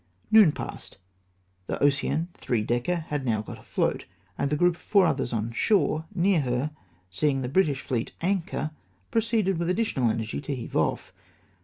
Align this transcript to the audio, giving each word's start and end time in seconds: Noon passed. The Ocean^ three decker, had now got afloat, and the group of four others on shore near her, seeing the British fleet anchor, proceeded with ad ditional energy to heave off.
Noon 0.31 0.51
passed. 0.51 0.97
The 1.67 1.77
Ocean^ 1.77 2.33
three 2.33 2.63
decker, 2.63 3.05
had 3.09 3.23
now 3.23 3.43
got 3.43 3.59
afloat, 3.59 4.05
and 4.35 4.49
the 4.49 4.55
group 4.55 4.73
of 4.75 4.81
four 4.81 5.05
others 5.05 5.31
on 5.31 5.51
shore 5.51 6.05
near 6.15 6.41
her, 6.41 6.71
seeing 7.11 7.43
the 7.43 7.47
British 7.47 7.81
fleet 7.81 8.11
anchor, 8.19 8.71
proceeded 9.11 9.59
with 9.59 9.69
ad 9.69 9.77
ditional 9.77 10.09
energy 10.09 10.41
to 10.41 10.55
heave 10.55 10.75
off. 10.75 11.13